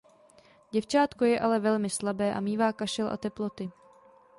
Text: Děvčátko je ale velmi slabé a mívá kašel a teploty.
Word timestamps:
Děvčátko 0.71 1.25
je 1.25 1.39
ale 1.39 1.59
velmi 1.59 1.89
slabé 1.89 2.33
a 2.33 2.39
mívá 2.39 2.73
kašel 2.73 3.07
a 3.11 3.17
teploty. 3.17 3.71